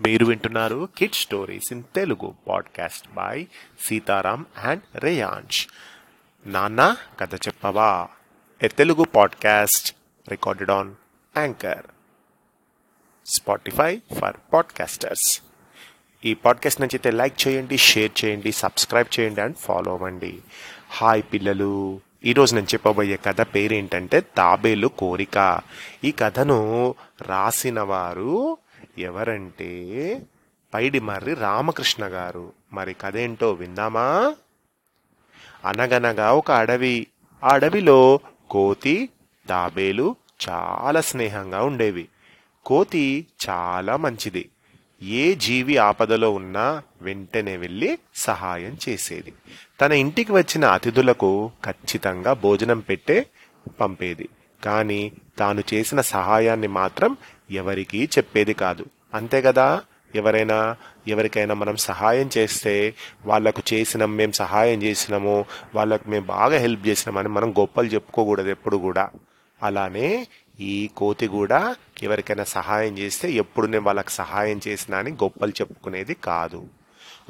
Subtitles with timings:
[0.00, 3.46] మీరు వింటున్నారు kid stories in Telugu podcast by
[3.80, 5.66] Sitaram and Reyansh
[6.46, 8.08] నాన్న కథ చెప్పవా?
[8.62, 9.96] A Telugu podcast
[10.30, 10.94] recorded on
[11.38, 11.86] Anchor
[13.26, 15.42] Spotify for podcasters
[16.24, 20.40] ఈ పాడ్కాస్ట్ నచ్చితే లైక్ చేయండి షేర్ చేయండి సబ్స్క్రైబ్ చేయండి అండ్ ఫాలో అవ్వండి.
[20.90, 22.00] హాయ్ పిల్లలు.
[22.24, 25.60] ఈరోజు నేను చెప్పబోయే కథ పేరేంటంటే తాబేలు కోరిక.
[26.04, 28.58] ఈ కథను రాసిన వారు
[28.98, 30.22] ఎవరంటే
[30.74, 32.52] పైడిమర్రి రామకృష్ణ గారు.
[32.72, 34.34] మరి కదేంటో విందామా?
[35.64, 37.06] అనగనగా ఒక అడవి.
[37.44, 39.08] ఆ అడవిలో కోతి
[39.48, 40.16] తాబేలు
[40.48, 42.08] చాలా స్నేహంగా ఉండేవి.
[42.66, 44.48] కోతి చాలా మంచిది.
[45.02, 49.32] ఏ జీవి ఆపదలో ఉన్నా వెంటనే వెళ్ళి సహాయం చేసేది.
[49.80, 53.26] తన ఇంటికి వచ్చిన అతిథులకు ఖచ్చితంగా భోజనం పెట్టే
[53.80, 54.28] పంపేది.
[54.64, 57.16] కానీ తాను చేసిన సహాయాన్ని మాత్రం
[57.50, 58.84] ఎవరికీ చెప్పేది కాదు.
[59.14, 59.82] అంతే కదా?
[60.14, 60.76] ఎవరైనా
[61.08, 62.94] ఎవరికైనా మనం సహాయం చేస్తే
[63.26, 69.10] వాళ్ళకు చేసినాం మేము సహాయం చేసినాము వాళ్ళకు మేము బాగా హెల్ప్ చేసినామని మనం గొప్పలు చెప్పుకోకూడదు ఎప్పుడు కూడా.
[69.62, 70.26] అలానే
[70.60, 76.66] ఈ కోతి కూడా ఎవరికైనా సహాయం చేస్తే ఎప్పుడు నేను వాళ్ళకి సహాయం చేసినా అని గొప్పలు చెప్పుకునేది కాదు.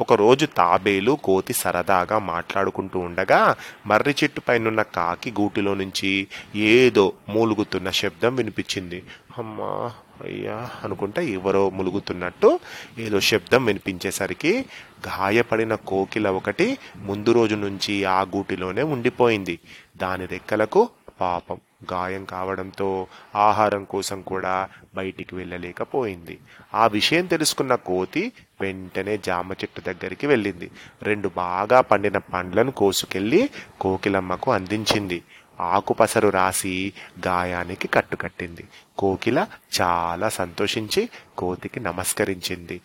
[0.00, 6.26] ఒకరోజు తాబేలు కోతి సరదాగా మాట్లాడుకుంటూ ఉండగా మర్రి చెట్టు పైనున్న కాకి గూటిలో నుంచి
[6.56, 9.02] ఏదో మూలుగుతున్న శబ్దం వినిపించింది.
[9.38, 9.92] అమ్మా
[10.24, 12.60] అయ్యా అనుకుంటే ఎవరో ములుగుతున్నట్టు
[12.98, 14.64] ఏదో శబ్దం వినిపించేసరికి
[15.08, 19.58] గాయపడిన కోకిల ఒకటి ముందు రోజు నుంచి ఆ గూటిలోనే ఉండిపోయింది.
[19.96, 20.88] దాని రెక్కలకు
[21.20, 21.60] పాపం
[21.92, 26.38] గాయం కావడంతో ఆహారం కోసం కూడా బయటికి వెళ్ళలేకపోయింది.
[26.74, 30.70] ఆ విషయం తెలుసుకున్న కోతి వెంటనే జామ చెట్టు దగ్గరికి వెళ్ళింది.
[31.02, 35.22] రెండు బాగా పండిన పండ్లను కోసుకెళ్ళి కోకిలమ్మకు అందించింది.
[35.60, 36.92] ఆకుపసరు రాసి
[37.26, 38.64] గాయానికి కట్టుకట్టింది.
[38.98, 39.46] కోకిల
[39.80, 42.80] చాలా సంతోషించి కోతికి నమస్కరించింది.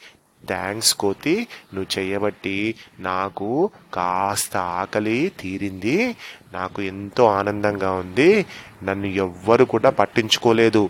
[0.48, 6.16] థ్యాంక్స్ కోతి నువ్వు చేయబట్టి నాకు కాస్త ఆకలి తీరింది.
[6.54, 8.46] నాకు ఎంతో ఆనందంగా ఉంది.
[8.84, 10.90] నన్ను ఎవ్వరు కూడా పట్టించుకోలేదు.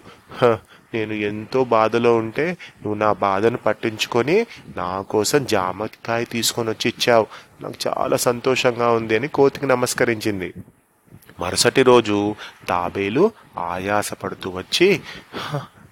[0.94, 4.48] నేను ఎంతో బాధలో ఉంటే నువ్వు నా బాధను పట్టించుకొని
[4.78, 7.28] నా కోసం జామకాయ తీసుకొని వచ్చి ఇచ్చావు.
[7.62, 10.54] నాకు చాలా సంతోషంగా ఉంది అని కోతికి నమస్కరించింది.
[11.40, 12.36] మరుసటి రోజు
[12.70, 15.02] తాబేలు ఆయాసపడుతూ వచ్చి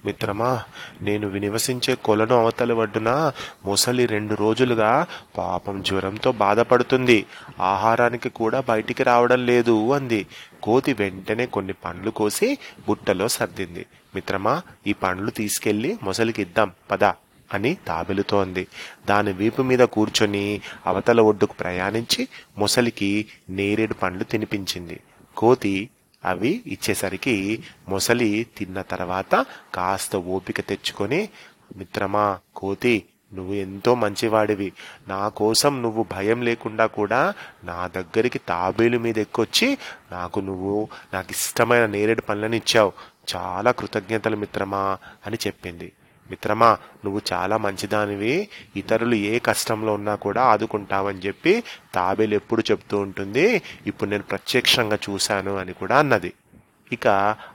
[0.05, 0.63] మిత్రమా
[1.01, 3.31] నేను వినివసించే కొలను అవతల ఒడ్డున
[3.65, 5.07] ముసలి రెండు రోజులుగా
[5.37, 7.25] పాపం జ్వరంతో బాధపడుతుంది.
[7.59, 10.27] ఆహారానికి కూడా బయటికి రావడం లేదు అంది.
[10.63, 12.57] కోతి వెంటనే కొన్ని పండ్లు కోసి
[12.87, 13.85] బుట్టలో సర్దింది.
[14.15, 17.03] మిత్రమా ఈ పండ్లు తీసుకెళ్ళి మొసలికి ఇద్దాం పద
[17.53, 18.67] అని తాబెలుతోంది.
[19.09, 22.27] దాని వీపు మీద కూర్చొని అవతల ఒడ్డుకు ప్రయాణించి
[22.57, 24.99] మొసలికి నేరేడు పండ్లు తినిపించింది.
[25.37, 25.89] కోతి
[26.25, 31.29] అవి ఇచ్చేసరికి మొసలి తిన్న తర్వాత కాస్త ఓపిక తెచ్చుకొని
[31.77, 32.95] మిత్రమా కోతి
[33.33, 34.71] నువ్వు ఎంతో మంచివాడివి.
[35.07, 37.33] నా కోసం నువ్వు భయం లేకుండా కూడా
[37.63, 39.77] నా దగ్గరికి తాబేలు మీద ఎక్కొచ్చి
[40.11, 40.75] నాకు నువ్వు
[41.13, 42.93] నాకు ఇష్టమైన నేరేడు పనులను ఇచ్చావు
[43.35, 45.91] చాలా కృతజ్ఞతలు మిత్రమా అని చెప్పింది.
[46.29, 48.49] మిత్రమా నువ్వు చాలా మంచిదానివి.
[48.77, 51.63] ఇతరులు ఏ కష్టంలో ఉన్నా కూడా ఆదుకుంటావని చెప్పి
[51.95, 53.61] తాబేలు ఎప్పుడు చెప్తూ ఉంటుంది.
[53.87, 56.33] ఇప్పుడు నేను ప్రత్యక్షంగా చూశాను అని కూడా అన్నది.
[56.91, 57.07] ఇక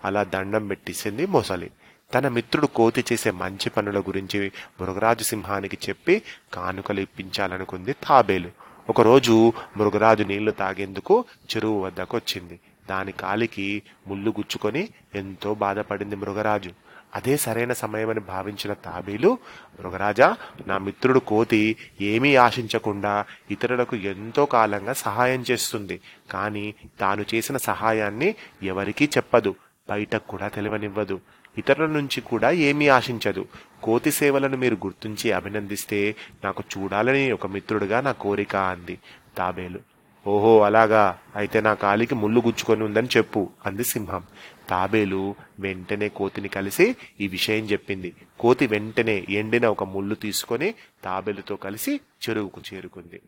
[0.04, 1.70] అలా దండం పెట్టేసింది మొసలి.
[2.14, 6.22] తన మిత్రుడు కోతి చేసే మంచి పనుల గురించి మృగరాజు సింహానికి చెప్పి
[6.54, 8.50] కానుకలు ఇప్పించాలనుకుంది తాబేలు.
[8.90, 16.70] ఒకరోజు మృగరాజు నీళ్ళు తాగేందుకు చెరువు వద్దకు వచ్చింది దాని కాలికి ముళ్ళు గుచ్చుకొని ఎంతో బాధపడింది మృగరాజు.
[17.14, 19.38] అదే సరైన సమయమని భావించిన తాబేలు
[19.80, 26.00] మృగరాజా నా మిత్రుడు కోతి ఏమీ ఆశించకుండా ఇతరులకు ఎంతో కాలంగా సహాయం చేస్తుంది.
[26.30, 29.54] కానీ తాను చేసిన సహాయాన్ని ఎవరికీ చెప్పదు
[29.90, 31.20] బయటకు కూడా తెలివనివ్వదు
[31.58, 33.46] ఇతరుల నుంచి కూడా ఏమీ ఆశించదు.
[33.82, 38.98] కోతి సేవలను మీరు గుర్తించి అభినందిస్తే నాకు చూడాలని ఒక మిత్రుడిగా నా కోరిక అంది
[39.38, 39.80] తాబేలు.
[40.26, 41.18] ఓహో అలాగా.
[41.36, 44.22] అయితే నా కాలికి ముళ్ళు గుచ్చుకొని ఉందని చెప్పు అంది సింహం.
[44.70, 48.14] తాబేలు వెంటనే కోతిని కలిసి ఈ విషయం చెప్పింది.
[48.40, 50.74] కోతి వెంటనే ఎండిన ఒక ముళ్ళు తీసుకొని
[51.04, 53.20] తాబేలుతో కలిసి చెరువుకు చేరుకుంది.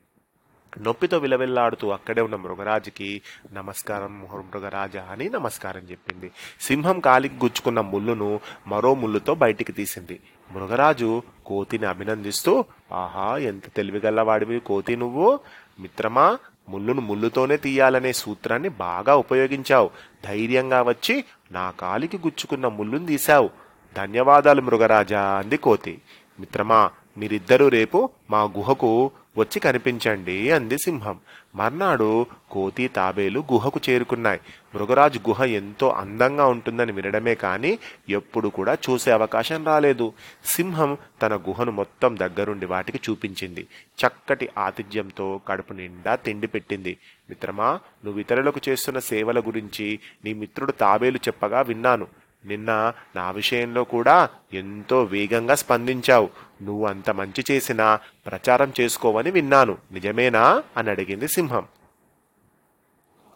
[0.81, 3.22] నొప్పితో విలవిల్లాడుతూ అక్కడే ఉన్న మృగరాజుకి
[3.52, 6.31] నమస్కారం మృగరాజా అని నమస్కారం చెప్పింది.
[6.61, 10.20] సింహం కాలికి గుచ్చుకున్న ముళ్ళును మరో ముళ్ళుతో బయటికి తీసింది.
[10.52, 15.40] మృగరాజు కోతిని అభినందిస్తూ ఆహా ఎంత తెలివిగల్లవాడివి కోతి నువ్వు.
[15.81, 16.38] మిత్రమా
[16.69, 19.91] ముళ్ళును ముళ్ళుతోనే తీయాలనే సూత్రాన్ని బాగా ఉపయోగించావు.
[20.25, 23.50] ధైర్యంగా వచ్చి నా కాలికి గుచ్చుకున్న ముళ్ళును తీశావు.
[23.97, 26.00] ధన్యవాదాలు మృగరాజా అంది కోతి.
[26.41, 31.19] మిత్రమా మీరిద్దరూ రేపు మా గుహకు వచ్చి కనిపించండి అంది సింహం.
[31.55, 34.40] మర్నాడు కోతి తాబేలు గుహకు చేరుకున్నాయి.
[34.75, 40.12] మృగరాజు గుహ ఎంతో అందంగా ఉంటుందని వినడమే కాని ఎప్పుడు కూడా చూసే అవకాశం రాలేదు.
[40.44, 43.67] సింహం తన గుహను మొత్తం దగ్గరుండి వాటికి చూపించింది.
[43.99, 46.96] చక్కటి ఆతిథ్యంతో కడుపు నిండా తిండి పెట్టింది.
[47.31, 52.06] మిత్రమా నువ్వు ఇతరులకు చేస్తున్న సేవల గురించి నీ మిత్రుడు తాబేలు చెప్పగా విన్నాను.
[52.47, 56.31] నిన్న నా విషయంలో కూడా ఎంతో వేగంగా స్పందించావు.
[56.62, 59.79] నువ్వు అంత మంచి చేసినా ప్రచారం చేసుకోవని విన్నాను.
[59.93, 60.62] నిజమేనా?
[60.77, 61.67] అని అడిగింది సింహం.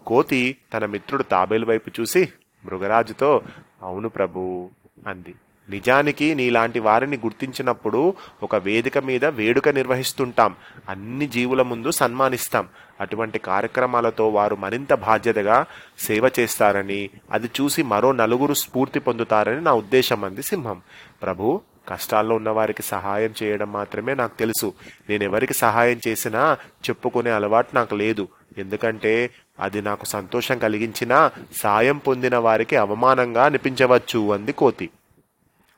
[0.06, 2.32] కోతి తన మిత్రుడు తాబేలు వైపు చూసి
[2.64, 3.42] మృగరాజుతో
[3.82, 4.70] అవును ప్రభు
[5.06, 5.34] అంది.
[5.70, 10.54] నిజానికి నీలాంటి వారిని గుర్తించినప్పుడు ఒక వేదిక మీద వేడుక నిర్వహిస్తుంటాం.
[10.88, 12.68] అన్ని జీవుల ముందు సన్మానిస్తాం.
[13.00, 15.64] అటువంటి కార్యక్రమాలతో వారు మరింత బాధ్యతగా
[15.98, 20.80] సేవ చేస్తారని అది చూసి మరో నలుగురు స్ఫూర్తి పొందుతారని నా ఉద్దేశం అంది సింహం.
[21.22, 24.74] ప్రభు కష్టాల్లో ఉన్నవారికి సహాయం చేయడం మాత్రమే నాకు తెలుసు.
[25.08, 26.56] నేను ఎవరికి సహాయం చేసినా
[26.88, 28.28] చెప్పుకునే అలవాటు నాకు లేదు.
[28.58, 29.30] ఎందుకంటే
[29.60, 34.90] అది నాకు సంతోషం కలిగించినా సాయం పొందిన వారికి అవమానంగా అనిపించవచ్చు అంది కోతి.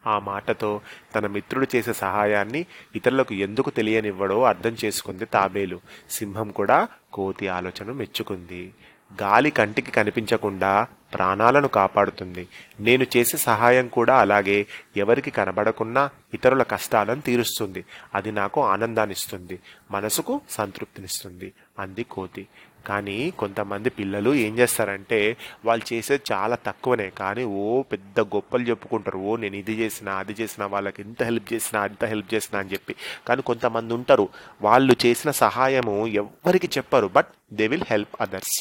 [0.07, 0.81] ఆ మాటతో
[1.15, 2.67] తన మిత్రుడు చేసే సహాయాన్ని
[2.97, 5.81] ఇతరులకు ఎందుకు తెలియనివ్వడో అర్థం చేసుకుంది తాబేలు.
[6.11, 8.75] సింహం కూడా కోతి ఆలోచన మెచ్చుకుంది.
[9.23, 12.49] గాలి కంటికి కనిపించకుండా ప్రాణాలను కాపాడుతుంది.
[12.81, 14.67] నేను చేసే సహాయం కూడా అలాగే
[14.97, 17.85] ఎవరికి కనబడకున్నా ఇతరుల కష్టాలను తీరుస్తుంది.
[18.15, 19.61] అది నాకు ఆనందాన్నిస్తుంది.
[19.91, 21.53] మనసుకు సంతృప్తినిస్తుంది.
[21.79, 22.49] అంది కోతి.
[22.89, 25.21] కానీ కొంతమంది పిల్లలు ఏం చేస్తారంటే
[25.67, 30.65] వాళ్ళు చేసేది చాలా తక్కువనే కానీ ఓ పెద్ద గొప్పలు చెప్పుకుంటారు ఓ నేను ఇది చేసిన అది చేసిన
[30.75, 32.95] వాళ్ళకి ఇంత హెల్ప్ చేసిన అంత హెల్ప్ చేసిన అని చెప్పి.
[33.29, 34.27] కానీ కొంతమంది ఉంటారు
[34.63, 38.57] వాళ్ళు చేసిన సహాయము ఎవ్వరికి చెప్పరు but they will help others.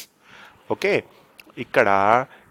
[0.70, 0.92] Okay?
[1.58, 1.88] ఇక్కడ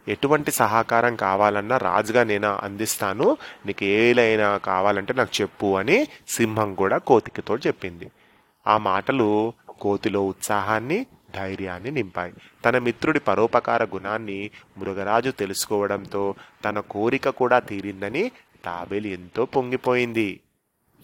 [0.07, 3.25] ఎటువంటి సహకారం కావాలన్నా రాజుగా నేను అందిస్తాను
[3.65, 5.97] నీకు ఏలైనా కావాలంటే నాకు చెప్పు అని
[6.35, 8.07] సింహం కూడా కోతికితో చెప్పింది.
[8.65, 9.27] ఆ మాటలు
[9.81, 10.99] కోతిలో ఉత్సాహాన్ని
[11.37, 12.33] ధైర్యాన్ని నింపాయి.
[12.65, 16.35] తన మిత్రుడి పరోపకార గుణాన్ని మృగరాజు తెలుసుకోవడంతో
[16.65, 18.31] తన కోరిక కూడా తీరిందని
[18.65, 20.39] తాబేలు ఎంతో పొంగిపోయింది.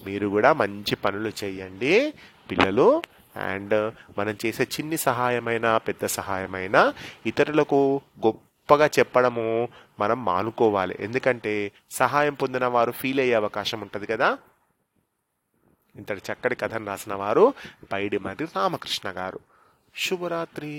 [0.06, 2.14] మీరు కూడా మంచి పనులు చేయండి
[2.52, 3.02] పిల్లలు.
[3.36, 6.94] అండ్ మనం చేసే చిన్ని సహాయమైన పెద్ద సహాయమైన
[7.26, 9.68] ఇతరులకు గొప్పగా చెప్పడము
[10.00, 10.96] మనం మానుకోవాలి.
[11.00, 14.38] ఎందుకంటే సహాయం పొందిన వారు ఫీల్ అయ్యే అవకాశం ఉంటుంది కదా.
[15.96, 17.54] ఇంతటి చక్కటి కథను రాసిన వారు
[17.92, 19.40] పైడి మరి రామకృష్ణ గారు.
[19.97, 20.73] శుభరాత్రి